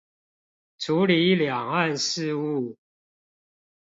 [0.79, 2.75] 處理兩岸事務